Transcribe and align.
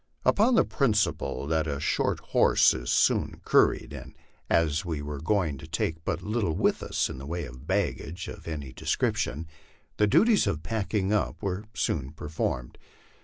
Upon 0.25 0.55
the 0.55 0.65
principle 0.65 1.45
that 1.45 1.67
a 1.67 1.79
short 1.79 2.19
horse 2.21 2.73
is 2.73 2.91
soon 2.91 3.39
curried, 3.45 3.93
and 3.93 4.17
as 4.49 4.83
we 4.83 4.99
were 4.99 5.21
going 5.21 5.59
to 5.59 5.67
take 5.67 6.03
but 6.03 6.23
little 6.23 6.55
with 6.55 6.81
us 6.81 7.07
in 7.07 7.19
the 7.19 7.27
way 7.27 7.45
of 7.45 7.67
baggage 7.67 8.27
of 8.27 8.47
any 8.47 8.73
description, 8.73 9.45
the 9.97 10.07
duties 10.07 10.47
of 10.47 10.63
packing 10.63 11.13
up 11.13 11.43
were 11.43 11.65
soon 11.75 12.13
performed. 12.13 12.79